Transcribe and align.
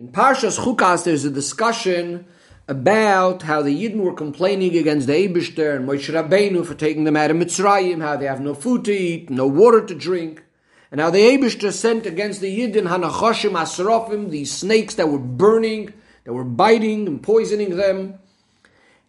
In 0.00 0.12
Parshas 0.12 0.60
Chukas, 0.60 1.02
there's 1.02 1.24
a 1.24 1.30
discussion 1.30 2.24
about 2.68 3.42
how 3.42 3.62
the 3.62 3.74
Yidden 3.74 3.96
were 3.96 4.14
complaining 4.14 4.76
against 4.76 5.08
the 5.08 5.14
Eibishter 5.14 5.74
and 5.74 5.88
Moshe 5.88 6.14
Rabbeinu 6.14 6.64
for 6.64 6.74
taking 6.74 7.02
them 7.02 7.16
out 7.16 7.32
of 7.32 7.36
Mitzrayim, 7.36 8.00
how 8.00 8.16
they 8.16 8.26
have 8.26 8.40
no 8.40 8.54
food 8.54 8.84
to 8.84 8.92
eat, 8.92 9.28
no 9.28 9.48
water 9.48 9.84
to 9.84 9.96
drink, 9.96 10.44
and 10.92 11.00
how 11.00 11.10
the 11.10 11.18
Eibishter 11.18 11.72
sent 11.72 12.06
against 12.06 12.40
the 12.40 12.60
Yidden 12.60 12.86
Hanachoshim 12.86 13.54
Asrofim, 13.54 14.30
these 14.30 14.52
snakes 14.52 14.94
that 14.94 15.08
were 15.08 15.18
burning, 15.18 15.92
that 16.22 16.32
were 16.32 16.44
biting 16.44 17.08
and 17.08 17.20
poisoning 17.20 17.76
them, 17.76 18.20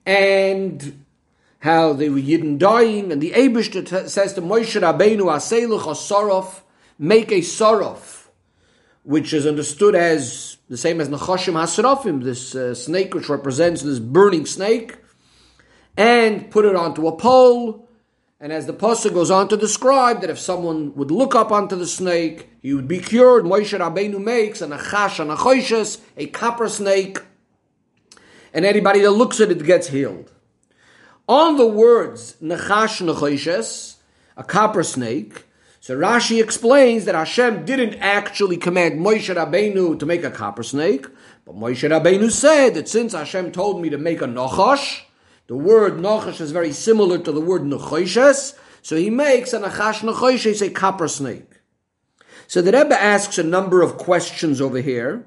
and 0.08 1.06
how 1.60 1.94
they 1.94 2.10
were 2.10 2.18
Yidden 2.18 2.58
dying, 2.58 3.12
and 3.12 3.21
the 3.21 3.34
Eibishter 3.34 3.86
t- 3.86 4.10
says 4.10 4.34
to 4.34 4.42
Moshe 4.42 4.82
Rabbeinu, 4.82 5.26
Aseluch 5.26 5.84
Asorof, 5.84 6.62
make 6.98 7.32
a 7.32 7.42
Sorof, 7.42 8.19
which 9.04 9.34
is 9.34 9.47
understood 9.47 9.95
as 9.95 10.57
the 10.70 10.77
same 10.77 11.02
as 11.02 11.09
Nachashim 11.09 11.54
Hasrafim, 11.54 12.23
this 12.23 12.54
uh, 12.55 12.76
snake 12.76 13.13
which 13.13 13.30
represents 13.30 13.81
this 13.81 13.99
burning 13.99 14.45
snake, 14.45 14.98
and 15.98 16.52
put 16.52 16.66
it 16.66 16.76
onto 16.76 17.07
a 17.07 17.16
pole. 17.16 17.88
And 18.41 18.54
as 18.54 18.67
the 18.67 18.73
pasuk 18.73 19.13
goes 19.13 19.31
on 19.31 19.49
to 19.49 19.57
describe 19.57 20.21
that 20.21 20.30
if 20.30 20.40
someone 20.40 20.95
would 20.95 21.12
look 21.12 21.35
up 21.35 21.52
onto 21.52 21.76
the 21.76 21.88
snake, 21.88 22.49
he 22.62 22.73
would 22.73 22.88
be 22.88 22.99
cured. 22.99 23.43
Moshe 23.43 23.77
Rabbeinu 23.77 24.23
makes 24.23 24.62
an 24.62 24.71
achash, 24.71 25.20
an 25.20 25.27
achoishes, 25.27 25.99
a 26.16 26.27
copper 26.27 26.70
snake, 26.70 27.20
and 28.54 28.63
anybody 28.63 29.02
that 29.02 29.12
looks 29.12 29.41
at 29.41 29.52
it 29.52 29.63
gets 29.66 29.90
healed. 29.90 30.31
On 31.27 31.57
the 31.57 31.68
words 31.68 32.38
nachash 32.41 33.05
nachoishes, 33.05 33.98
a 34.38 34.43
copper 34.43 34.84
snake, 34.84 35.45
so 35.80 35.98
Rashi 35.98 36.44
explains 36.44 37.06
that 37.06 37.16
Hashem 37.16 37.64
didn't 37.64 37.96
actually 38.00 38.58
command 38.58 39.00
Moshe 39.00 39.34
Rabbeinu 39.34 39.98
to 39.98 40.05
make 40.05 40.24
a 40.24 40.32
copper 40.32 40.64
snake, 40.64 41.08
but 41.46 41.55
Moshe 41.55 41.90
Rabbeinu 41.90 42.30
said 42.32 42.76
that 42.76 42.90
since 42.90 43.14
Hashem 43.14 43.52
told 43.54 43.82
me 43.82 43.90
to 43.90 43.98
make 43.98 44.22
a 44.22 44.26
nachash, 44.26 45.02
the 45.48 45.55
word 45.55 45.94
nachash 45.94 46.41
is 46.41 46.52
very 46.52 46.74
similar 46.74 47.18
to 47.18 47.32
the 47.32 47.40
word 47.40 47.62
nachoshes, 47.62 48.55
so 48.82 48.98
he 48.98 49.10
makes 49.10 49.54
a 49.54 49.60
nachash 49.60 49.99
nachoshes 50.02 50.62
a 50.62 50.70
copper 50.70 51.08
snake. 51.08 51.62
So 52.48 52.62
the 52.62 52.71
Rebbe 52.71 52.99
asks 52.99 53.38
a 53.38 53.43
number 53.43 53.82
of 53.82 53.98
questions 53.98 54.60
over 54.60 54.82
here, 54.82 55.26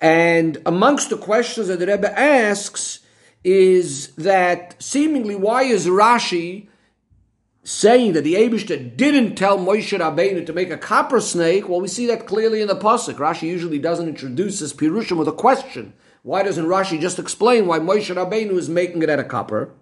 and 0.00 0.62
amongst 0.64 1.10
the 1.10 1.18
questions 1.18 1.68
that 1.68 1.78
the 1.78 1.86
Rebbe 1.86 2.18
asks 2.18 3.00
is 3.44 4.14
that 4.16 4.82
seemingly 4.82 5.36
why 5.36 5.64
is 5.64 5.86
Rashi 5.86 6.68
saying 7.66 8.12
that 8.12 8.22
the 8.22 8.34
Abishta 8.34 8.96
didn't 8.96 9.34
tell 9.34 9.58
Moshe 9.58 9.98
Rabbeinu 9.98 10.46
to 10.46 10.52
make 10.52 10.70
a 10.70 10.78
copper 10.78 11.20
snake, 11.20 11.68
well, 11.68 11.80
we 11.80 11.88
see 11.88 12.06
that 12.06 12.24
clearly 12.24 12.62
in 12.62 12.68
the 12.68 12.76
pasuk. 12.76 13.14
Rashi 13.14 13.42
usually 13.42 13.80
doesn't 13.80 14.08
introduce 14.08 14.60
this 14.60 14.72
pirushim 14.72 15.16
with 15.16 15.26
a 15.26 15.32
question. 15.32 15.92
Why 16.22 16.44
doesn't 16.44 16.66
Rashi 16.66 17.00
just 17.00 17.18
explain 17.18 17.66
why 17.66 17.80
Moshe 17.80 18.14
Rabbeinu 18.14 18.52
is 18.52 18.68
making 18.68 19.02
it 19.02 19.10
out 19.10 19.18
of 19.18 19.26
copper? 19.26 19.72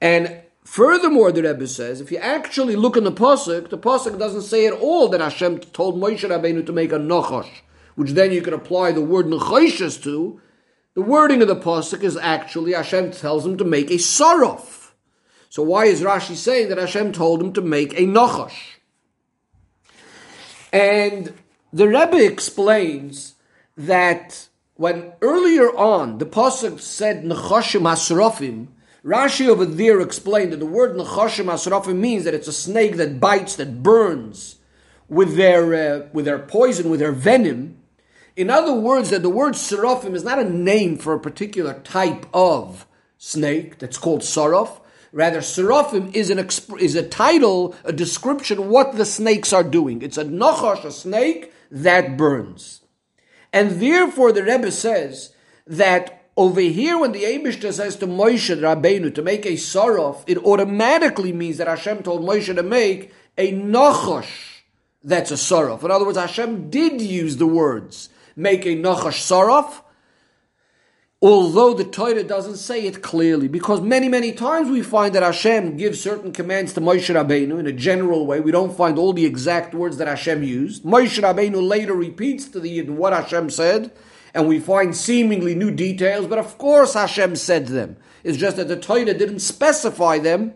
And 0.00 0.42
furthermore, 0.64 1.30
the 1.30 1.44
Rebbe 1.44 1.68
says, 1.68 2.00
if 2.00 2.10
you 2.10 2.18
actually 2.18 2.74
look 2.74 2.96
in 2.96 3.04
the 3.04 3.12
pasuk, 3.12 3.70
the 3.70 3.78
pasuk 3.78 4.18
doesn't 4.18 4.42
say 4.42 4.66
at 4.66 4.72
all 4.72 5.08
that 5.10 5.20
Hashem 5.20 5.60
told 5.60 6.00
Moshe 6.00 6.28
Rabbeinu 6.28 6.66
to 6.66 6.72
make 6.72 6.90
a 6.90 6.98
nochosh, 6.98 7.60
which 7.94 8.10
then 8.10 8.32
you 8.32 8.42
can 8.42 8.54
apply 8.54 8.90
the 8.90 9.02
word 9.02 9.26
nechoshes 9.26 10.02
to. 10.02 10.40
The 10.94 11.02
wording 11.02 11.42
of 11.42 11.48
the 11.48 11.54
pasuk 11.54 12.02
is 12.02 12.16
actually 12.16 12.72
Hashem 12.72 13.12
tells 13.12 13.46
him 13.46 13.56
to 13.58 13.64
make 13.64 13.88
a 13.92 13.98
sorof. 13.98 14.81
So 15.52 15.62
why 15.62 15.84
is 15.84 16.00
Rashi 16.00 16.34
saying 16.34 16.70
that 16.70 16.78
Hashem 16.78 17.12
told 17.12 17.42
him 17.42 17.52
to 17.52 17.60
make 17.60 17.92
a 17.92 18.06
nachash? 18.06 18.78
And 20.72 21.34
the 21.70 21.88
Rebbe 21.88 22.24
explains 22.24 23.34
that 23.76 24.48
when 24.76 25.12
earlier 25.20 25.68
on 25.76 26.16
the 26.16 26.24
pasuk 26.24 26.80
said 26.80 27.22
nachashim 27.24 27.82
hasrofim, 27.82 28.68
Rashi 29.04 29.46
over 29.46 29.66
there 29.66 30.00
explained 30.00 30.54
that 30.54 30.56
the 30.60 30.64
word 30.64 30.96
nachashim 30.96 31.52
hasrofim 31.52 31.96
means 31.96 32.24
that 32.24 32.32
it's 32.32 32.48
a 32.48 32.52
snake 32.54 32.96
that 32.96 33.20
bites, 33.20 33.56
that 33.56 33.82
burns 33.82 34.56
with 35.06 35.36
their 35.36 35.74
uh, 35.74 36.06
with 36.14 36.24
their 36.24 36.38
poison, 36.38 36.88
with 36.88 37.00
their 37.00 37.12
venom. 37.12 37.76
In 38.36 38.48
other 38.48 38.72
words, 38.72 39.10
that 39.10 39.20
the 39.20 39.28
word 39.28 39.52
serofim 39.52 40.14
is 40.14 40.24
not 40.24 40.38
a 40.38 40.48
name 40.48 40.96
for 40.96 41.12
a 41.12 41.20
particular 41.20 41.78
type 41.80 42.24
of 42.32 42.86
snake 43.18 43.80
that's 43.80 43.98
called 43.98 44.22
sarof, 44.22 44.78
Rather, 45.12 45.40
Serafim 45.40 46.14
is 46.14 46.30
an 46.30 46.38
exp- 46.38 46.80
is 46.80 46.94
a 46.94 47.06
title, 47.06 47.74
a 47.84 47.92
description 47.92 48.70
what 48.70 48.96
the 48.96 49.04
snakes 49.04 49.52
are 49.52 49.62
doing. 49.62 50.00
It's 50.00 50.16
a 50.16 50.24
nachash, 50.24 50.84
a 50.84 50.90
snake 50.90 51.52
that 51.70 52.16
burns, 52.16 52.80
and 53.52 53.72
therefore 53.72 54.32
the 54.32 54.42
Rebbe 54.42 54.72
says 54.72 55.34
that 55.66 56.30
over 56.36 56.60
here 56.60 56.98
when 56.98 57.12
the 57.12 57.24
Abishta 57.24 57.72
says 57.72 57.96
to 57.96 58.06
Moshe 58.06 58.56
Rabbeinu 58.56 59.14
to 59.14 59.22
make 59.22 59.44
a 59.44 59.52
saraf, 59.52 60.24
it 60.26 60.38
automatically 60.38 61.32
means 61.32 61.58
that 61.58 61.68
Hashem 61.68 62.02
told 62.02 62.22
Moshe 62.22 62.54
to 62.54 62.62
make 62.62 63.12
a 63.36 63.52
nachash. 63.52 64.62
That's 65.04 65.30
a 65.30 65.34
saraf. 65.34 65.84
In 65.84 65.90
other 65.90 66.06
words, 66.06 66.18
Hashem 66.18 66.70
did 66.70 67.02
use 67.02 67.36
the 67.36 67.46
words 67.46 68.08
make 68.34 68.64
a 68.64 68.76
nachash 68.76 69.20
saraf 69.20 69.82
although 71.22 71.72
the 71.72 71.84
Torah 71.84 72.24
doesn't 72.24 72.56
say 72.56 72.84
it 72.84 73.00
clearly, 73.00 73.46
because 73.46 73.80
many, 73.80 74.08
many 74.08 74.32
times 74.32 74.68
we 74.68 74.82
find 74.82 75.14
that 75.14 75.22
Hashem 75.22 75.76
gives 75.76 76.00
certain 76.00 76.32
commands 76.32 76.72
to 76.72 76.80
Moshe 76.80 77.14
Rabbeinu 77.14 77.60
in 77.60 77.66
a 77.68 77.72
general 77.72 78.26
way. 78.26 78.40
We 78.40 78.50
don't 78.50 78.76
find 78.76 78.98
all 78.98 79.12
the 79.12 79.24
exact 79.24 79.72
words 79.72 79.98
that 79.98 80.08
Hashem 80.08 80.42
used. 80.42 80.82
Moshe 80.82 81.22
Rabbeinu 81.22 81.66
later 81.66 81.94
repeats 81.94 82.48
to 82.48 82.60
the 82.60 82.78
Yidden 82.78 82.96
what 82.96 83.12
Hashem 83.12 83.50
said, 83.50 83.92
and 84.34 84.48
we 84.48 84.58
find 84.58 84.96
seemingly 84.96 85.54
new 85.54 85.70
details, 85.70 86.26
but 86.26 86.40
of 86.40 86.58
course 86.58 86.94
Hashem 86.94 87.36
said 87.36 87.68
them. 87.68 87.96
It's 88.24 88.38
just 88.38 88.56
that 88.56 88.68
the 88.68 88.76
Torah 88.76 89.14
didn't 89.14 89.40
specify 89.40 90.18
them. 90.18 90.54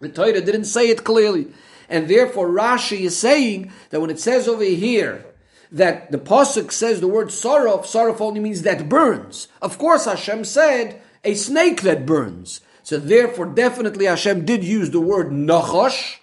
The 0.00 0.08
Torah 0.08 0.40
didn't 0.40 0.64
say 0.64 0.88
it 0.88 1.04
clearly. 1.04 1.48
And 1.88 2.08
therefore 2.08 2.48
Rashi 2.48 3.00
is 3.00 3.18
saying 3.18 3.70
that 3.90 4.00
when 4.00 4.10
it 4.10 4.18
says 4.18 4.48
over 4.48 4.64
here, 4.64 5.26
that 5.72 6.12
the 6.12 6.18
pasuk 6.18 6.70
says 6.70 7.00
the 7.00 7.08
word 7.08 7.28
sorof. 7.28 7.84
Sorof 7.84 8.20
only 8.20 8.40
means 8.40 8.62
that 8.62 8.88
burns. 8.88 9.48
Of 9.60 9.78
course, 9.78 10.04
Hashem 10.04 10.44
said 10.44 11.00
a 11.24 11.34
snake 11.34 11.80
that 11.82 12.06
burns. 12.06 12.60
So 12.82 12.98
therefore, 12.98 13.46
definitely 13.46 14.04
Hashem 14.04 14.44
did 14.44 14.62
use 14.62 14.90
the 14.90 15.00
word 15.00 15.30
nachash. 15.30 16.16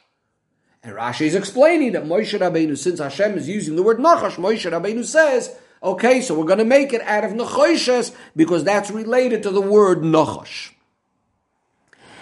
And 0.84 0.96
Rashi 0.96 1.22
is 1.22 1.36
explaining 1.36 1.94
that 1.94 2.06
Moshe 2.06 2.38
Rabbeinu, 2.38 2.78
since 2.78 3.00
Hashem 3.00 3.38
is 3.38 3.50
using 3.50 3.76
the 3.76 3.84
word 3.84 3.98
nachash, 3.98 4.36
Moshe 4.36 4.70
Rabbeinu 4.70 5.04
says, 5.04 5.56
okay, 5.82 6.22
so 6.22 6.38
we're 6.38 6.46
going 6.46 6.60
to 6.60 6.66
make 6.66 6.94
it 6.94 7.02
out 7.02 7.24
of 7.24 7.32
nachoshes 7.32 8.14
because 8.36 8.64
that's 8.64 8.92
related 8.92 9.42
to 9.44 9.50
the 9.50 9.62
word 9.62 10.00
nachash. 10.00 10.72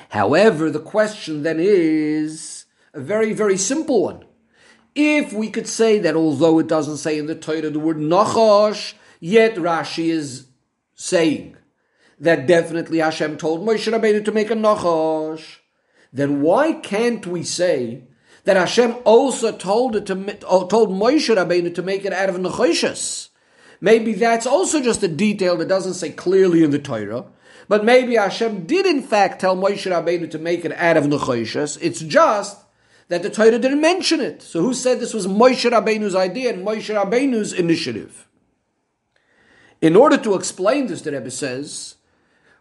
However, 0.10 0.72
the 0.72 0.80
question 0.80 1.44
then 1.44 1.58
is 1.60 2.66
a 2.94 3.02
very, 3.02 3.34
very 3.34 3.58
simple 3.58 4.04
one. 4.04 4.24
If 5.00 5.32
we 5.32 5.52
could 5.52 5.68
say 5.68 6.00
that 6.00 6.16
although 6.16 6.58
it 6.58 6.66
doesn't 6.66 6.98
say 6.98 7.20
in 7.20 7.28
the 7.28 7.36
Torah 7.36 7.70
the 7.70 7.80
word 7.80 7.98
Nachash, 7.98 8.96
yet 9.20 9.54
Rashi 9.54 10.10
is 10.10 10.48
saying 10.96 11.56
that 12.20 12.48
definitely 12.48 12.98
Hashem 12.98 13.38
told 13.38 13.62
Moshe 13.62 13.94
Rabbeinu 13.94 14.26
to 14.26 14.32
make 14.32 14.50
a 14.50 14.56
Nachash, 14.56 15.58
then 16.12 16.42
why 16.42 16.74
can't 16.74 17.28
we 17.28 17.44
say 17.44 18.06
that 18.46 18.58
Hashem 18.58 18.96
also 19.04 19.56
told 19.56 19.96
it 19.96 20.08
to 20.08 20.16
uh, 20.48 20.66
told 20.66 20.90
Moshe 20.90 21.30
Rabbeinu 21.30 21.76
to 21.76 21.84
make 21.84 22.04
it 22.04 22.12
out 22.12 22.30
of 22.30 22.38
Nachoshes? 22.38 23.30
Maybe 23.80 24.14
that's 24.14 24.48
also 24.48 24.82
just 24.82 25.04
a 25.04 25.08
detail 25.08 25.58
that 25.58 25.68
doesn't 25.68 25.94
say 25.94 26.10
clearly 26.10 26.64
in 26.64 26.72
the 26.72 26.80
Torah. 26.80 27.26
But 27.68 27.86
maybe 27.86 28.16
Hashem 28.16 28.66
did 28.66 28.88
in 28.88 29.04
fact 29.04 29.42
tell 29.42 29.56
Moshe 29.56 29.92
Rabbeinu 29.92 30.32
to 30.32 30.40
make 30.40 30.66
it 30.66 30.72
out 30.72 30.98
of 30.98 31.04
Nachoshes. 31.04 31.78
It's 31.82 32.00
just 32.00 32.58
that 33.10 33.24
the 33.24 33.30
Torah 33.30 33.58
didn't 33.58 33.82
mention 33.82 34.20
it. 34.20 34.42
So 34.42 34.62
who 34.62 34.74
said 34.74 35.00
this 35.00 35.14
was 35.14 35.28
Moshe 35.28 35.70
Rabbeinu's 35.70 36.16
idea 36.16 36.54
and 36.54 36.66
Moshe 36.66 36.94
Rabbeinu's 36.94 37.54
initiative? 37.54 38.28
In 39.82 39.96
order 39.96 40.18
to 40.18 40.36
explain 40.36 40.88
this, 40.88 41.02
the 41.02 41.12
Rebbe 41.12 41.32
says, 41.32 41.96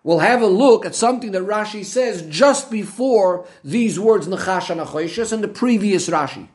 we'll 0.03 0.19
have 0.21 0.43
a 0.43 0.47
look 0.47 0.85
at 0.85 0.95
something 0.95 1.33
that 1.33 1.43
Rashi 1.43 1.85
says 1.85 2.23
just 2.29 2.71
before 2.71 3.47
these 3.65 3.99
words 3.99 4.29
Nachash 4.29 4.71
and 4.71 5.33
and 5.33 5.45
the 5.45 5.49
previous 5.49 6.09
Rashi. 6.09 6.49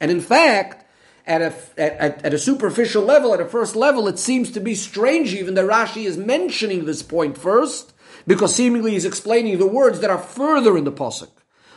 And 0.00 0.10
in 0.10 0.20
fact, 0.20 0.86
at 1.26 1.42
a, 1.42 1.54
at, 1.78 2.24
at 2.24 2.34
a 2.34 2.38
superficial 2.38 3.02
level, 3.02 3.34
at 3.34 3.40
a 3.40 3.44
first 3.44 3.76
level, 3.76 4.08
it 4.08 4.18
seems 4.18 4.50
to 4.52 4.60
be 4.60 4.74
strange 4.74 5.34
even 5.34 5.54
that 5.54 5.66
Rashi 5.66 6.04
is 6.04 6.16
mentioning 6.16 6.84
this 6.84 7.02
point 7.02 7.36
first, 7.36 7.92
because 8.26 8.54
seemingly 8.54 8.92
he's 8.92 9.04
explaining 9.04 9.58
the 9.58 9.66
words 9.66 10.00
that 10.00 10.10
are 10.10 10.18
further 10.18 10.78
in 10.78 10.84
the 10.84 10.92
Pasuk. 10.92 11.30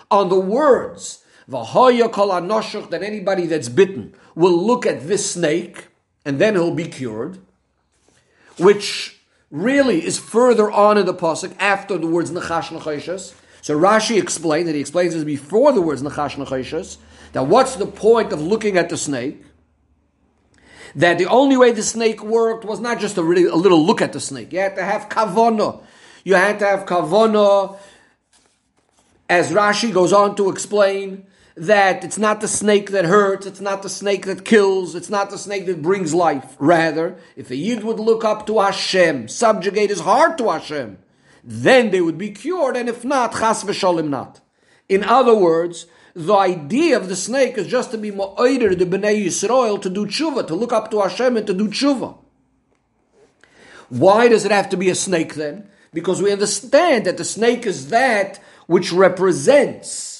On 0.09 0.29
the 0.29 0.39
words 0.39 1.22
that 1.47 2.99
anybody 3.03 3.45
that's 3.45 3.69
bitten 3.69 4.15
will 4.35 4.57
look 4.65 4.85
at 4.85 5.07
this 5.07 5.31
snake 5.31 5.87
and 6.25 6.39
then 6.39 6.55
he'll 6.55 6.73
be 6.73 6.87
cured, 6.87 7.39
which 8.57 9.19
really 9.51 10.05
is 10.05 10.17
further 10.17 10.71
on 10.71 10.97
in 10.97 11.05
the 11.05 11.13
pasuk 11.13 11.55
after 11.59 11.97
the 11.97 12.07
words 12.07 12.31
nachash 12.31 12.69
nachashas. 12.69 13.33
So 13.61 13.79
Rashi 13.79 14.21
explained 14.21 14.67
that 14.67 14.75
he 14.75 14.81
explains 14.81 15.13
this 15.13 15.23
before 15.23 15.71
the 15.71 15.81
words 15.81 16.01
nachash 16.01 16.35
nachashas. 16.35 16.97
That 17.33 17.47
what's 17.47 17.75
the 17.75 17.85
point 17.87 18.31
of 18.31 18.41
looking 18.41 18.77
at 18.77 18.89
the 18.89 18.97
snake? 18.97 19.43
that 20.95 21.17
the 21.17 21.25
only 21.25 21.57
way 21.57 21.71
the 21.71 21.83
snake 21.83 22.23
worked 22.23 22.65
was 22.65 22.79
not 22.79 22.99
just 22.99 23.17
a, 23.17 23.23
really, 23.23 23.45
a 23.45 23.55
little 23.55 23.83
look 23.83 24.01
at 24.01 24.13
the 24.13 24.19
snake. 24.19 24.53
You 24.53 24.59
had 24.59 24.75
to 24.75 24.83
have 24.83 25.09
kavana. 25.09 25.81
You 26.23 26.35
had 26.35 26.59
to 26.59 26.65
have 26.65 26.85
kavana, 26.85 27.77
as 29.27 29.51
Rashi 29.51 29.93
goes 29.93 30.13
on 30.13 30.35
to 30.35 30.49
explain, 30.49 31.25
that 31.55 32.03
it's 32.03 32.17
not 32.17 32.41
the 32.41 32.47
snake 32.47 32.91
that 32.91 33.05
hurts, 33.05 33.45
it's 33.45 33.61
not 33.61 33.83
the 33.83 33.89
snake 33.89 34.25
that 34.25 34.45
kills, 34.45 34.95
it's 34.95 35.09
not 35.09 35.29
the 35.29 35.37
snake 35.37 35.65
that 35.67 35.81
brings 35.81 36.13
life. 36.13 36.55
Rather, 36.59 37.17
if 37.35 37.51
a 37.51 37.55
Yid 37.55 37.83
would 37.83 37.99
look 37.99 38.23
up 38.23 38.47
to 38.47 38.59
Hashem, 38.59 39.27
subjugate 39.27 39.89
his 39.89 39.99
heart 39.99 40.37
to 40.39 40.49
Hashem, 40.49 40.97
then 41.43 41.91
they 41.91 42.01
would 42.01 42.17
be 42.17 42.31
cured, 42.31 42.75
and 42.77 42.89
if 42.89 43.03
not, 43.03 43.33
chas 43.33 43.63
v'sholim 43.63 44.09
not. 44.09 44.41
In 44.89 45.03
other 45.03 45.35
words, 45.35 45.85
the 46.15 46.35
idea 46.35 46.95
of 46.97 47.09
the 47.09 47.15
snake 47.15 47.57
is 47.57 47.67
just 47.67 47.91
to 47.91 47.97
be 47.97 48.11
ma'oider 48.11 48.77
the 48.77 48.85
Bnei 48.85 49.25
Yisrael 49.25 49.81
to 49.81 49.89
do 49.89 50.05
tshuva, 50.05 50.47
to 50.47 50.55
look 50.55 50.71
up 50.71 50.91
to 50.91 51.01
Hashem 51.01 51.37
and 51.37 51.47
to 51.47 51.53
do 51.53 51.67
tshuva. 51.67 52.17
Why 53.89 54.27
does 54.27 54.45
it 54.45 54.51
have 54.51 54.69
to 54.69 54.77
be 54.77 54.89
a 54.89 54.95
snake 54.95 55.35
then? 55.35 55.69
Because 55.91 56.21
we 56.21 56.31
understand 56.31 57.05
that 57.05 57.17
the 57.17 57.25
snake 57.25 57.65
is 57.65 57.89
that 57.89 58.39
which 58.65 58.91
represents, 58.91 60.12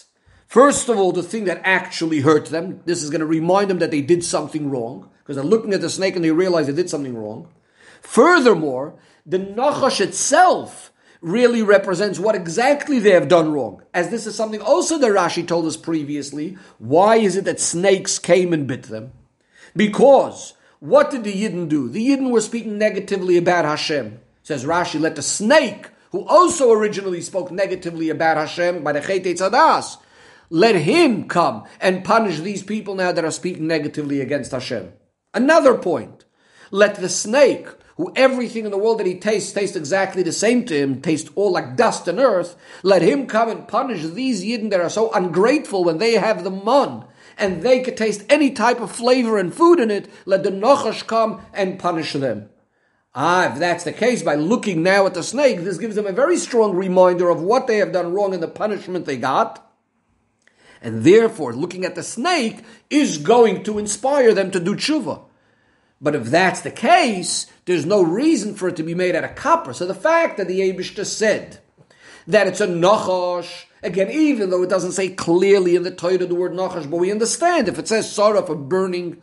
first 0.54 0.88
of 0.88 1.00
all, 1.00 1.12
the 1.12 1.24
thing 1.24 1.46
that 1.46 1.60
actually 1.64 2.20
hurt 2.20 2.46
them. 2.46 2.80
This 2.86 3.02
is 3.02 3.10
going 3.10 3.22
to 3.22 3.26
remind 3.26 3.72
them 3.72 3.80
that 3.80 3.90
they 3.90 4.02
did 4.02 4.24
something 4.24 4.70
wrong, 4.70 5.10
because 5.18 5.36
they're 5.36 5.44
looking 5.44 5.74
at 5.74 5.82
the 5.82 5.90
snake 5.90 6.16
and 6.16 6.24
they 6.24 6.30
realize 6.30 6.68
they 6.68 6.74
did 6.74 6.92
something 6.92 7.18
wrong. 7.18 7.48
Furthermore, 8.02 8.94
the 9.26 9.40
nachash 9.40 10.00
itself 10.00 10.92
really 11.22 11.64
represents 11.64 12.20
what 12.20 12.36
exactly 12.36 13.00
they 13.00 13.12
have 13.12 13.28
done 13.28 13.52
wrong. 13.52 13.82
As 13.96 14.10
this 14.10 14.28
is 14.28 14.36
something 14.36 14.62
also 14.62 15.00
that 15.00 15.12
Rashi 15.12 15.48
told 15.48 15.66
us 15.66 15.76
previously. 15.76 16.58
Why 16.78 17.16
is 17.16 17.36
it 17.36 17.46
that 17.46 17.60
snakes 17.60 18.20
came 18.20 18.54
and 18.54 18.68
bit 18.68 18.84
them? 18.84 19.14
Because 19.76 20.54
what 20.80 21.10
did 21.10 21.24
the 21.24 21.34
Yidden 21.34 21.68
do? 21.68 21.90
The 21.90 22.06
Yidden 22.10 22.30
were 22.30 22.42
speaking 22.42 22.78
negatively 22.78 23.38
about 23.38 23.66
Hashem. 23.66 24.20
Says 24.44 24.66
Rashi, 24.66 25.00
let 25.00 25.16
the 25.16 25.24
snake, 25.24 25.90
who 26.12 26.28
also 26.28 26.72
originally 26.72 27.22
spoke 27.22 27.50
negatively 27.52 28.10
about 28.10 28.38
Hashem 28.38 28.84
by 28.84 28.92
the 28.92 29.02
Chet 29.02 29.24
Tzadas, 29.24 29.98
let 30.54 30.76
him 30.76 31.28
come 31.28 31.64
and 31.82 32.06
punish 32.06 32.40
these 32.40 32.62
people 32.62 32.94
now 32.94 33.12
that 33.12 33.26
are 33.26 33.32
speaking 33.32 33.66
negatively 33.66 34.22
against 34.22 34.52
Hashem. 34.52 34.94
Another 35.34 35.76
point. 35.76 36.26
Let 36.70 36.94
the 36.98 37.10
snake, 37.10 37.68
who 37.98 38.14
everything 38.16 38.66
in 38.66 38.70
the 38.70 38.78
world 38.78 39.00
that 39.00 39.08
he 39.08 39.18
tastes 39.18 39.52
tastes 39.52 39.76
exactly 39.76 40.22
the 40.22 40.32
same 40.32 40.64
to 40.66 40.78
him, 40.78 41.02
tastes 41.02 41.32
all 41.34 41.54
like 41.54 41.76
dust 41.76 42.08
and 42.08 42.20
earth, 42.20 42.56
let 42.84 43.02
him 43.02 43.26
come 43.26 43.50
and 43.50 43.68
punish 43.68 44.04
these 44.04 44.44
Yidden 44.44 44.70
that 44.70 44.80
are 44.80 44.92
so 44.92 45.12
ungrateful 45.14 45.84
when 45.84 45.98
they 45.98 46.14
have 46.14 46.44
the 46.44 46.52
mun 46.52 47.06
and 47.36 47.64
they 47.64 47.82
could 47.82 47.98
taste 47.98 48.24
any 48.30 48.52
type 48.52 48.80
of 48.80 48.92
flavor 48.92 49.40
and 49.40 49.56
food 49.56 49.80
in 49.80 49.90
it, 49.90 50.08
let 50.28 50.44
the 50.44 50.52
Nochash 50.52 51.08
come 51.08 51.42
and 51.52 51.80
punish 51.80 52.14
them. 52.14 52.52
Ah, 53.16 53.52
if 53.52 53.58
that's 53.58 53.86
the 53.86 53.92
case, 53.92 54.22
by 54.22 54.36
looking 54.36 54.84
now 54.84 55.08
at 55.08 55.16
the 55.16 55.24
snake, 55.24 55.62
this 55.62 55.80
gives 55.80 55.96
them 55.96 56.06
a 56.06 56.12
very 56.12 56.38
strong 56.38 56.76
reminder 56.76 57.32
of 57.32 57.42
what 57.42 57.66
they 57.66 57.78
have 57.78 57.92
done 57.92 58.14
wrong 58.14 58.36
and 58.36 58.44
the 58.44 58.48
punishment 58.48 59.08
they 59.08 59.18
got. 59.18 59.62
And 60.84 61.06
therefore, 61.06 61.54
looking 61.54 61.86
at 61.86 61.96
the 61.96 62.04
snake 62.04 62.60
is 62.90 63.18
going 63.18 63.64
to 63.64 63.80
inspire 63.80 64.34
them 64.34 64.52
to 64.52 64.60
do 64.60 64.76
tshuva. 64.76 65.22
But 66.02 66.14
if 66.14 66.26
that's 66.26 66.60
the 66.60 66.72
case, 66.72 67.48
there's 67.64 67.86
no 67.86 68.04
reason 68.04 68.54
for 68.54 68.68
it 68.68 68.76
to 68.76 68.84
be 68.84 68.94
made 68.94 69.16
out 69.16 69.24
of 69.24 69.36
copper. 69.36 69.74
So 69.74 69.86
the 69.86 69.96
fact 69.96 70.36
that 70.36 70.50
the 70.50 70.60
Abishta 70.60 71.06
said 71.06 71.60
that 72.28 72.48
it's 72.48 72.60
a 72.60 72.68
nachash, 72.68 73.64
again, 73.82 74.12
even 74.12 74.50
though 74.50 74.64
it 74.64 74.70
doesn't 74.70 74.92
say 74.92 75.08
clearly 75.08 75.78
in 75.78 75.84
the 75.84 75.92
Torah 75.92 76.18
the 76.18 76.36
word 76.36 76.52
nachash, 76.52 76.92
but 76.92 76.98
we 76.98 77.12
understand 77.12 77.70
if 77.70 77.80
it 77.80 77.88
says 77.88 78.12
sort 78.12 78.36
of 78.36 78.50
a 78.50 78.56
burning 78.56 79.22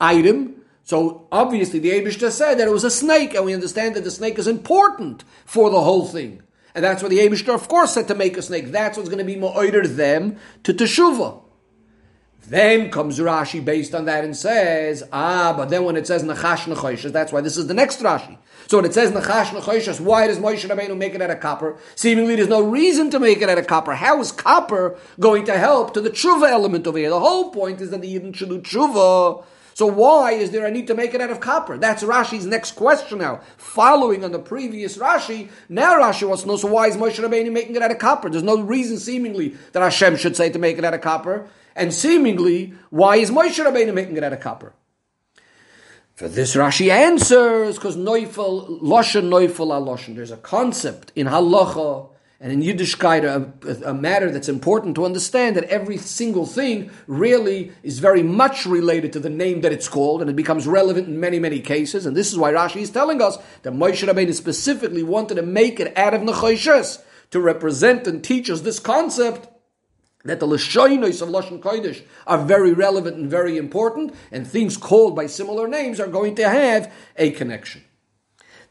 item, 0.00 0.62
so 0.84 1.28
obviously 1.30 1.78
the 1.78 1.90
Abishta 1.90 2.30
said 2.30 2.54
that 2.54 2.68
it 2.68 2.72
was 2.72 2.84
a 2.84 2.90
snake, 2.90 3.34
and 3.34 3.44
we 3.44 3.52
understand 3.52 3.94
that 3.94 4.04
the 4.04 4.10
snake 4.10 4.38
is 4.38 4.48
important 4.48 5.24
for 5.44 5.68
the 5.68 5.82
whole 5.82 6.06
thing. 6.06 6.42
And 6.74 6.84
that's 6.84 7.02
what 7.02 7.10
the 7.10 7.18
Abishta, 7.18 7.54
of 7.54 7.68
course, 7.68 7.94
said 7.94 8.08
to 8.08 8.14
make 8.14 8.36
a 8.36 8.42
snake. 8.42 8.72
That's 8.72 8.96
what's 8.96 9.08
going 9.08 9.18
to 9.18 9.24
be 9.24 9.36
more 9.36 9.66
them 9.66 10.38
to 10.64 10.72
teshuvah. 10.72 11.42
Then 12.48 12.90
comes 12.90 13.18
Rashi 13.18 13.64
based 13.64 13.94
on 13.94 14.06
that 14.06 14.24
and 14.24 14.36
says, 14.36 15.04
ah, 15.12 15.54
but 15.56 15.70
then 15.70 15.84
when 15.84 15.96
it 15.96 16.06
says 16.06 16.24
Nachash 16.24 16.64
Nechoishes, 16.64 17.12
that's 17.12 17.32
why 17.32 17.40
this 17.40 17.56
is 17.56 17.68
the 17.68 17.74
next 17.74 18.00
Rashi. 18.00 18.36
So 18.66 18.78
when 18.78 18.84
it 18.84 18.94
says 18.94 19.12
Nachash 19.12 19.46
Nechoishes, 19.46 20.00
why 20.00 20.26
does 20.26 20.38
Moshe 20.38 20.68
Rabbeinu 20.68 20.96
make 20.96 21.14
it 21.14 21.22
out 21.22 21.30
of 21.30 21.40
copper? 21.40 21.76
Seemingly 21.94 22.34
there's 22.34 22.48
no 22.48 22.62
reason 22.62 23.10
to 23.10 23.20
make 23.20 23.40
it 23.42 23.48
out 23.48 23.58
of 23.58 23.66
copper. 23.68 23.94
How 23.94 24.20
is 24.20 24.32
copper 24.32 24.98
going 25.20 25.44
to 25.44 25.56
help 25.56 25.94
to 25.94 26.00
the 26.00 26.10
tshuva 26.10 26.50
element 26.50 26.86
over 26.86 26.98
here? 26.98 27.10
The 27.10 27.20
whole 27.20 27.50
point 27.52 27.80
is 27.80 27.90
that 27.90 28.00
the 28.00 28.12
Yidden 28.12 28.34
should 28.34 28.48
do 28.48 28.60
tshuva. 28.60 29.44
So 29.74 29.86
why 29.86 30.32
is 30.32 30.50
there 30.50 30.66
a 30.66 30.70
need 30.70 30.86
to 30.88 30.94
make 30.94 31.14
it 31.14 31.20
out 31.20 31.30
of 31.30 31.40
copper? 31.40 31.78
That's 31.78 32.02
Rashi's 32.02 32.46
next 32.46 32.72
question 32.72 33.18
now. 33.18 33.40
Following 33.56 34.24
on 34.24 34.32
the 34.32 34.38
previous 34.38 34.98
Rashi, 34.98 35.48
now 35.68 35.98
Rashi 35.98 36.28
wants 36.28 36.42
to 36.42 36.48
know, 36.48 36.56
so 36.56 36.68
why 36.68 36.88
is 36.88 36.96
Moshe 36.96 37.18
Rabbeinu 37.18 37.52
making 37.52 37.76
it 37.76 37.82
out 37.82 37.90
of 37.90 37.98
copper? 37.98 38.28
There's 38.28 38.42
no 38.42 38.60
reason 38.60 38.98
seemingly 38.98 39.56
that 39.72 39.82
Hashem 39.82 40.16
should 40.16 40.36
say 40.36 40.50
to 40.50 40.58
make 40.58 40.78
it 40.78 40.84
out 40.84 40.94
of 40.94 41.00
copper. 41.00 41.48
And 41.74 41.92
seemingly, 41.92 42.74
why 42.90 43.16
is 43.16 43.30
Moshe 43.30 43.64
Rabbeinu 43.64 43.94
making 43.94 44.16
it 44.16 44.24
out 44.24 44.32
of 44.32 44.40
copper? 44.40 44.74
For 46.14 46.28
this 46.28 46.54
Rashi 46.54 46.90
answers, 46.90 47.76
because 47.76 47.96
Neufel, 47.96 48.80
Loshen 48.82 49.30
Neufel 49.30 49.68
Loshen. 49.68 50.14
There's 50.14 50.30
a 50.30 50.36
concept 50.36 51.10
in 51.16 51.26
Halacha 51.26 52.11
and 52.42 52.50
in 52.50 52.60
Yiddishkeit, 52.60 53.22
a, 53.22 53.88
a, 53.88 53.94
matter 53.94 54.28
that's 54.28 54.48
important 54.48 54.96
to 54.96 55.04
understand 55.04 55.54
that 55.54 55.62
every 55.64 55.96
single 55.96 56.44
thing 56.44 56.90
really 57.06 57.70
is 57.84 58.00
very 58.00 58.24
much 58.24 58.66
related 58.66 59.12
to 59.12 59.20
the 59.20 59.30
name 59.30 59.60
that 59.60 59.70
it's 59.70 59.88
called, 59.88 60.20
and 60.20 60.28
it 60.28 60.34
becomes 60.34 60.66
relevant 60.66 61.06
in 61.06 61.20
many, 61.20 61.38
many 61.38 61.60
cases. 61.60 62.04
And 62.04 62.16
this 62.16 62.32
is 62.32 62.38
why 62.38 62.52
Rashi 62.52 62.80
is 62.80 62.90
telling 62.90 63.22
us 63.22 63.38
that 63.62 63.74
Moshe 63.74 64.04
Rabbeinu 64.04 64.34
specifically 64.34 65.04
wanted 65.04 65.36
to 65.36 65.42
make 65.42 65.78
it 65.78 65.96
out 65.96 66.14
of 66.14 66.22
Nechoshes 66.22 67.00
to 67.30 67.40
represent 67.40 68.08
and 68.08 68.24
teach 68.24 68.50
us 68.50 68.62
this 68.62 68.80
concept 68.80 69.46
that 70.24 70.40
the 70.40 70.46
Lashonos 70.48 71.22
of 71.22 71.28
Lashon 71.28 71.60
Kodesh 71.60 72.02
are 72.26 72.44
very 72.44 72.72
relevant 72.72 73.18
and 73.18 73.30
very 73.30 73.56
important, 73.56 74.16
and 74.32 74.48
things 74.48 74.76
called 74.76 75.14
by 75.14 75.28
similar 75.28 75.68
names 75.68 76.00
are 76.00 76.08
going 76.08 76.34
to 76.34 76.48
have 76.48 76.92
a 77.16 77.30
connection. 77.30 77.84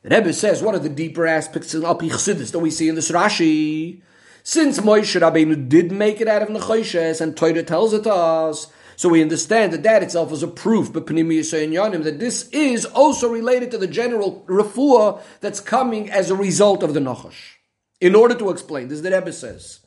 The 0.04 0.16
Rebbe 0.16 0.34
says 0.34 0.64
one 0.64 0.74
of 0.74 0.82
the 0.82 0.90
deeper 0.90 1.28
aspects 1.28 1.76
of 1.76 1.84
Alpi 1.84 2.10
Chassidus 2.10 2.52
that 2.52 2.60
we 2.60 2.72
see 2.72 2.90
in 2.90 2.96
this 2.96 3.12
Rashi, 3.12 4.02
since 4.42 4.80
Moshe 4.80 5.20
Rabbeinu 5.22 5.70
did 5.70 5.92
make 5.92 6.20
it 6.20 6.28
out 6.28 6.42
of 6.42 6.50
Nechoshes, 6.50 7.22
and 7.22 7.38
Torah 7.38 7.62
tells 7.62 7.94
it 7.94 8.04
to 8.04 8.14
us, 8.14 8.66
so 8.96 9.10
we 9.10 9.22
understand 9.22 9.72
that 9.74 9.84
that 9.84 10.02
itself 10.02 10.32
is 10.32 10.42
a 10.42 10.48
proof, 10.48 10.92
but 10.92 11.06
that 11.06 12.16
this 12.20 12.50
is 12.50 12.86
also 12.86 13.30
related 13.30 13.70
to 13.70 13.78
the 13.78 13.86
general 13.86 14.44
refuah 14.48 15.22
that's 15.40 15.60
coming 15.60 16.10
as 16.10 16.32
a 16.32 16.36
result 16.36 16.82
of 16.82 16.96
the 16.96 17.00
Nachash. 17.00 17.58
In 18.00 18.16
order 18.16 18.34
to 18.34 18.50
explain, 18.50 18.88
this 18.88 19.02
the 19.02 19.12
Rebbe 19.12 19.32
says, 19.32 19.82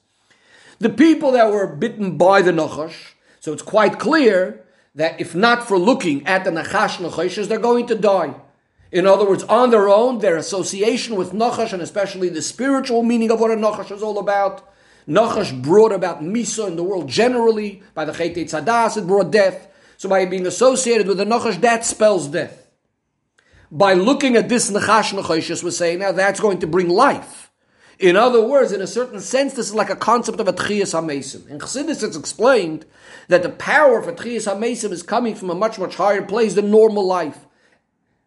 the 0.79 0.91
people 0.91 1.33
that 1.33 1.51
were 1.51 1.67
bitten 1.67 2.17
by 2.17 2.41
the 2.41 2.53
Nachash, 2.53 3.15
so 3.41 3.53
it's 3.53 3.63
quite 3.63 3.99
clear 3.99 4.65
that 4.95 5.21
if 5.21 5.35
not 5.35 5.67
for 5.67 5.77
looking 5.77 6.25
at 6.25 6.45
the 6.45 6.51
Nachash 6.51 6.99
Nachashes, 6.99 7.49
they're 7.49 7.59
going 7.59 7.89
to 7.89 7.97
die. 7.97 8.37
In 8.95 9.09
other 9.09 9.29
words, 9.29 9.43
on 9.45 9.71
their 9.71 9.89
own, 9.89 10.21
their 10.21 10.37
association 10.37 11.17
with 11.17 11.33
Nachash, 11.33 11.73
and 11.73 11.83
especially 11.83 12.29
the 12.29 12.41
spiritual 12.41 13.03
meaning 13.03 13.29
of 13.33 13.41
what 13.41 13.51
a 13.51 13.57
Nachash 13.57 13.91
is 13.91 14.05
all 14.05 14.21
about. 14.21 14.73
Nachash 15.09 15.61
brought 15.61 15.91
about 15.91 16.23
Misa 16.23 16.69
in 16.69 16.77
the 16.77 16.85
world 16.85 17.09
generally. 17.09 17.83
By 17.95 18.05
the 18.05 18.13
Chet 18.13 18.37
Tzadas, 18.37 18.97
it 18.97 19.09
brought 19.09 19.33
death. 19.33 19.67
So 19.97 20.09
by 20.09 20.25
being 20.27 20.47
associated 20.47 21.09
with 21.09 21.19
the 21.19 21.25
Nachash, 21.25 21.61
that 21.63 21.85
spells 21.85 22.29
death. 22.29 22.71
By 23.69 23.95
looking 23.95 24.37
at 24.37 24.49
this 24.49 24.71
Nachash 24.71 25.13
Nachashes, 25.13 25.65
we're 25.65 25.73
saying 25.73 25.99
now 25.99 26.13
that's 26.13 26.39
going 26.39 26.61
to 26.61 26.69
bring 26.69 26.89
life. 26.89 27.51
In 27.99 28.15
other 28.15 28.47
words, 28.47 28.71
in 28.71 28.81
a 28.81 28.87
certain 28.87 29.19
sense, 29.19 29.55
this 29.55 29.67
is 29.67 29.75
like 29.75 29.91
a 29.91 29.97
concept 29.97 30.39
of 30.39 30.47
a 30.47 30.53
Tchias 30.53 30.95
HaMesim. 30.95 31.49
In 31.51 31.59
Chassidus, 31.59 32.05
it's 32.05 32.17
explained 32.17 32.87
that 33.27 33.43
the 33.43 33.51
power 33.51 33.99
of 33.99 34.07
a 34.07 34.13
Tchias 34.13 34.47
HaMesim 34.47 34.93
is 34.93 35.03
coming 35.03 35.35
from 35.35 35.51
a 35.51 35.55
much, 35.57 35.81
much 35.81 35.97
higher 35.97 36.23
place 36.23 36.55
than 36.55 36.71
normal 36.71 37.05
life. 37.05 37.44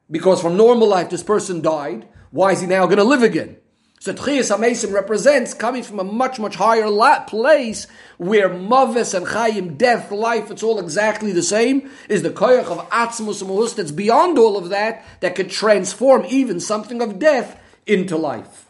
Because 0.10 0.42
from 0.42 0.58
normal 0.58 0.88
life, 0.88 1.10
this 1.10 1.24
person 1.24 1.62
died. 1.62 2.08
Why 2.32 2.52
is 2.52 2.62
he 2.62 2.68
now 2.68 2.86
going 2.86 2.98
to 2.98 3.04
live 3.04 3.24
again? 3.24 3.58
So 4.00 4.14
Tchias 4.14 4.56
HaMesim 4.56 4.94
represents 4.94 5.56
coming 5.56 5.82
from 5.82 6.00
a 6.00 6.04
much, 6.04 6.40
much 6.40 6.56
higher 6.56 6.90
place 7.28 7.88
where 8.18 8.48
Mavis 8.48 9.16
and 9.16 9.26
Chayim, 9.26 9.76
death, 9.78 10.12
life, 10.12 10.52
it's 10.52 10.62
all 10.62 10.80
exactly 10.80 11.32
the 11.32 11.42
same, 11.42 11.90
is 12.08 12.22
the 12.22 12.30
Koyach 12.30 12.66
of 12.66 12.88
Atzmus 12.90 13.42
and 13.42 13.50
that's 13.76 13.92
beyond 13.92 14.38
all 14.38 14.56
of 14.56 14.70
that, 14.70 15.04
that 15.22 15.36
could 15.36 15.50
transform 15.50 16.26
even 16.30 16.60
something 16.60 17.02
of 17.02 17.18
death 17.18 17.60
into 17.88 18.16
life. 18.18 18.68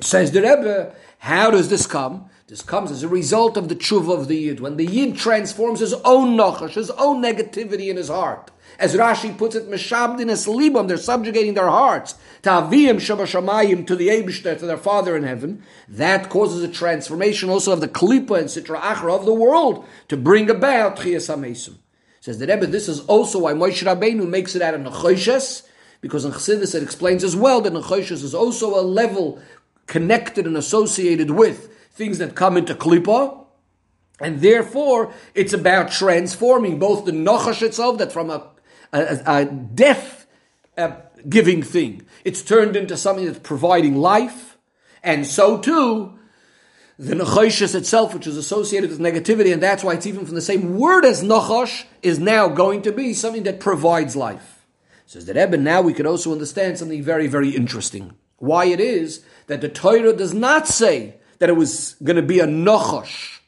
Says 0.00 0.32
the 0.32 0.42
Rebbe, 0.42 0.94
how 1.18 1.50
does 1.50 1.70
this 1.70 1.86
come? 1.86 2.28
This 2.46 2.60
comes 2.60 2.90
as 2.90 3.02
a 3.02 3.08
result 3.08 3.56
of 3.56 3.70
the 3.70 3.74
tshuva 3.74 4.18
of 4.18 4.28
the 4.28 4.36
Yid. 4.36 4.60
When 4.60 4.76
the 4.76 4.84
Yid 4.84 5.16
transforms 5.16 5.80
his 5.80 5.94
own 6.04 6.36
nachash, 6.36 6.74
his 6.74 6.90
own 6.90 7.22
negativity 7.22 7.88
in 7.88 7.96
his 7.96 8.08
heart. 8.08 8.50
As 8.78 8.94
Rashi 8.94 9.36
puts 9.36 9.54
it, 9.54 9.70
Meshabdin 9.70 10.28
es 10.28 10.46
libam, 10.46 10.86
they're 10.86 10.98
subjugating 10.98 11.54
their 11.54 11.70
hearts. 11.70 12.16
Ta'aviyim 12.42 12.96
shabashamayim 12.96 13.86
to 13.86 13.96
the 13.96 14.08
Eibishter, 14.08 14.58
to 14.58 14.66
their 14.66 14.76
Father 14.76 15.16
in 15.16 15.22
heaven. 15.22 15.62
That 15.88 16.28
causes 16.28 16.62
a 16.62 16.68
transformation 16.68 17.48
also 17.48 17.72
of 17.72 17.80
the 17.80 17.88
klipa 17.88 18.38
and 18.38 18.48
sitra 18.48 18.78
achra 18.78 19.18
of 19.18 19.24
the 19.24 19.32
world 19.32 19.86
to 20.08 20.16
bring 20.18 20.50
about 20.50 20.96
chiyas 20.96 21.34
hamesim. 21.34 21.76
Says 22.20 22.38
the 22.38 22.46
Rebbe, 22.46 22.66
this 22.66 22.88
is 22.88 23.00
also 23.06 23.38
why 23.38 23.54
Moshe 23.54 23.82
Rabbeinu 23.84 24.28
makes 24.28 24.54
it 24.54 24.60
out 24.60 24.74
of 24.74 24.82
Nechoshes, 24.82 25.66
because 26.02 26.26
in 26.26 26.32
Chassidus 26.32 26.74
it 26.74 26.82
explains 26.82 27.24
as 27.24 27.34
well 27.34 27.62
that 27.62 27.72
Nechoshes 27.72 28.22
is 28.22 28.34
also 28.34 28.78
a 28.78 28.82
level 28.82 29.40
connected 29.86 30.46
and 30.46 30.58
associated 30.58 31.30
with 31.30 31.73
things 31.94 32.18
that 32.18 32.34
come 32.34 32.56
into 32.56 32.74
Klippa, 32.74 33.44
and 34.20 34.40
therefore 34.40 35.12
it's 35.34 35.52
about 35.52 35.90
transforming 35.90 36.78
both 36.78 37.04
the 37.04 37.12
Nachash 37.12 37.62
itself, 37.62 37.98
that 37.98 38.12
from 38.12 38.30
a, 38.30 38.50
a, 38.92 39.20
a 39.26 39.44
death 39.44 40.26
giving 41.28 41.62
thing, 41.62 42.02
it's 42.24 42.42
turned 42.42 42.76
into 42.76 42.96
something 42.96 43.26
that's 43.26 43.38
providing 43.38 43.96
life, 43.96 44.58
and 45.02 45.26
so 45.26 45.58
too, 45.58 46.18
the 46.98 47.14
Nechoshes 47.14 47.74
itself, 47.74 48.14
which 48.14 48.26
is 48.26 48.36
associated 48.36 48.90
with 48.90 49.00
negativity, 49.00 49.52
and 49.52 49.62
that's 49.62 49.82
why 49.82 49.94
it's 49.94 50.06
even 50.06 50.24
from 50.26 50.36
the 50.36 50.40
same 50.40 50.78
word 50.78 51.04
as 51.04 51.22
Nachash, 51.24 51.84
is 52.02 52.18
now 52.18 52.48
going 52.48 52.82
to 52.82 52.92
be 52.92 53.12
something 53.14 53.42
that 53.44 53.58
provides 53.60 54.14
life. 54.14 54.64
Says 55.06 55.26
the 55.26 55.34
Rebbe, 55.34 55.56
now 55.56 55.82
we 55.82 55.92
can 55.92 56.06
also 56.06 56.32
understand 56.32 56.78
something 56.78 57.02
very, 57.02 57.26
very 57.26 57.50
interesting. 57.50 58.14
Why 58.38 58.66
it 58.66 58.80
is 58.80 59.24
that 59.48 59.60
the 59.60 59.68
Torah 59.68 60.12
does 60.12 60.32
not 60.32 60.66
say 60.66 61.16
that 61.38 61.48
it 61.48 61.56
was 61.56 61.96
going 62.02 62.16
to 62.16 62.22
be 62.22 62.40
a 62.40 62.46
Nachash 62.46 63.40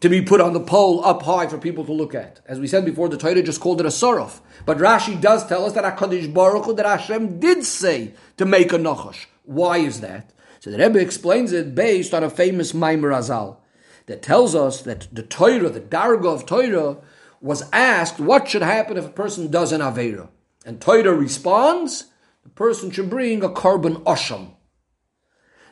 to 0.00 0.08
be 0.08 0.20
put 0.20 0.40
on 0.40 0.52
the 0.52 0.60
pole 0.60 1.04
up 1.04 1.22
high 1.22 1.46
for 1.46 1.58
people 1.58 1.84
to 1.84 1.92
look 1.92 2.14
at. 2.14 2.40
As 2.46 2.60
we 2.60 2.66
said 2.66 2.84
before, 2.84 3.08
the 3.08 3.16
Torah 3.16 3.42
just 3.42 3.60
called 3.60 3.80
it 3.80 3.86
a 3.86 3.90
Saraf. 3.90 4.40
But 4.64 4.78
Rashi 4.78 5.20
does 5.20 5.46
tell 5.46 5.64
us 5.64 5.72
that 5.72 5.96
HaKadosh 5.96 6.32
Baruch 6.32 6.66
Hu, 6.66 6.74
that 6.74 6.86
Hashem 6.86 7.40
did 7.40 7.64
say 7.64 8.12
to 8.36 8.44
make 8.44 8.72
a 8.72 8.78
Nachash. 8.78 9.26
Why 9.44 9.78
is 9.78 10.00
that? 10.00 10.32
So 10.60 10.70
the 10.70 10.78
Rebbe 10.78 10.98
explains 10.98 11.52
it 11.52 11.74
based 11.74 12.12
on 12.12 12.24
a 12.24 12.30
famous 12.30 12.72
Maimer 12.72 13.12
Chazal 13.12 13.58
that 14.06 14.22
tells 14.22 14.54
us 14.54 14.82
that 14.82 15.08
the 15.12 15.22
Torah, 15.22 15.70
the 15.70 15.80
Darga 15.80 16.32
of 16.32 16.46
Torah, 16.46 16.98
was 17.40 17.68
asked 17.72 18.18
what 18.18 18.48
should 18.48 18.62
happen 18.62 18.96
if 18.96 19.06
a 19.06 19.10
person 19.10 19.50
does 19.50 19.72
an 19.72 19.80
Avera. 19.80 20.28
And 20.64 20.80
Torah 20.80 21.14
responds, 21.14 22.06
the 22.42 22.48
person 22.50 22.90
should 22.90 23.08
bring 23.08 23.42
a 23.42 23.48
korban 23.48 24.02
Osham. 24.02 24.55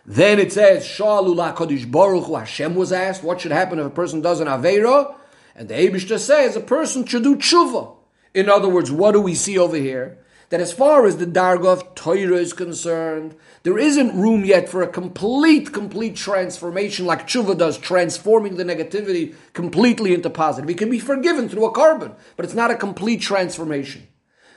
Then 0.07 0.39
it 0.39 0.53
says, 0.53 0.85
Shalula 0.85 1.55
Kodesh 1.55 1.91
Baruch 1.91 2.27
Hu, 2.27 2.37
Hashem 2.37 2.75
was 2.75 2.93
asked 2.93 3.23
what 3.23 3.41
should 3.41 3.53
happen 3.53 3.79
if 3.79 3.87
a 3.87 3.91
person 3.91 4.21
does 4.21 4.41
an 4.41 4.49
Avera. 4.49 5.15
And 5.55 5.69
the 5.69 5.75
Abishta 5.75 6.19
says 6.19 6.57
a 6.57 6.61
person 6.61 7.07
should 7.07 7.23
do 7.23 7.37
tshuva. 7.37 7.97
In 8.35 8.49
other 8.49 8.69
words, 8.69 8.91
what 8.91 9.13
do 9.13 9.21
we 9.21 9.35
see 9.35 9.59
over 9.59 9.77
here? 9.77 10.19
that 10.55 10.61
as 10.61 10.73
far 10.73 11.05
as 11.05 11.17
the 11.17 11.27
Darga 11.27 11.67
of 11.67 11.95
Torah 11.97 12.37
is 12.37 12.53
concerned, 12.53 13.35
there 13.65 13.77
isn't 13.77 14.17
room 14.17 14.45
yet 14.45 14.69
for 14.69 14.83
a 14.83 14.87
complete, 14.89 15.73
complete 15.73 16.15
transformation 16.15 17.07
like 17.07 17.27
Tshuva 17.27 17.59
does, 17.59 17.77
transforming 17.77 18.57
the 18.57 18.65
negativity 18.65 19.35
completely 19.53 20.15
into 20.15 20.31
positive. 20.31 20.71
It 20.71 20.79
can 20.79 20.91
be 20.91 21.01
forgiven 21.01 21.49
through 21.49 21.67
a 21.67 21.73
korban, 21.73 22.15
but 22.37 22.45
it's 22.45 22.55
not 22.55 22.71
a 22.71 22.77
complete 22.77 23.21
transformation. 23.21 24.07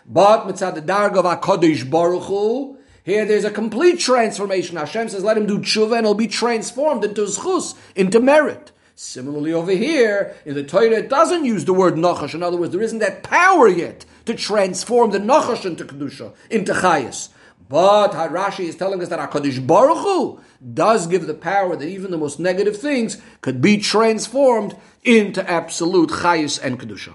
But 0.05 0.45
mitzad 0.45 0.75
the 0.75 0.83
Darga 0.83 1.17
of 1.17 1.41
HaKadosh 1.41 1.89
Baruch 1.89 2.25
Hu, 2.25 2.76
here 3.07 3.23
there's 3.23 3.45
a 3.45 3.51
complete 3.51 3.99
transformation. 3.99 4.75
Hashem 4.75 5.07
says, 5.07 5.23
let 5.23 5.37
him 5.37 5.45
do 5.45 5.59
tshuva 5.59 5.95
and 5.95 6.05
he'll 6.05 6.13
be 6.13 6.27
transformed 6.27 7.05
into 7.05 7.21
zchus, 7.21 7.73
into 7.95 8.19
merit. 8.19 8.73
Similarly, 8.95 9.53
over 9.53 9.71
here, 9.71 10.35
in 10.45 10.55
the 10.55 10.63
Torah, 10.65 10.91
it 10.91 11.07
doesn't 11.07 11.45
use 11.45 11.63
the 11.63 11.73
word 11.73 11.93
nachash. 11.93 12.33
In 12.33 12.43
other 12.43 12.57
words, 12.57 12.73
there 12.73 12.81
isn't 12.81 12.99
that 12.99 13.23
power 13.23 13.69
yet 13.69 14.03
to 14.25 14.33
transform 14.33 15.11
the 15.11 15.19
nachash 15.19 15.63
into 15.63 15.85
kedusha, 15.85 16.33
into 16.49 16.73
chayas. 16.73 17.29
But 17.69 18.11
Rashi 18.11 18.65
is 18.65 18.75
telling 18.75 19.01
us 19.01 19.07
that 19.07 19.31
HaKadosh 19.31 19.65
Baruch 19.65 19.99
Hu 19.99 20.41
does 20.73 21.07
give 21.07 21.27
the 21.27 21.33
power 21.33 21.77
that 21.77 21.87
even 21.87 22.11
the 22.11 22.17
most 22.17 22.41
negative 22.41 22.75
things 22.75 23.21
could 23.39 23.61
be 23.61 23.77
transformed 23.77 24.75
into 25.05 25.49
absolute 25.49 26.09
chayas 26.09 26.61
and 26.61 26.77
kedusha. 26.77 27.13